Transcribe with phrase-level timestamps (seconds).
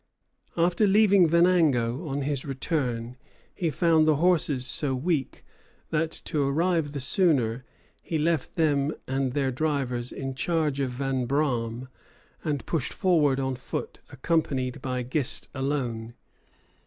[0.57, 3.17] After leaving Venango on his return,
[3.53, 5.45] he found the horses so weak
[5.91, 7.63] that, to arrive the sooner,
[8.01, 11.87] he left them and their drivers in charge of Vanbraam
[12.43, 16.15] and pushed forward on foot, accompanied by Gist alone.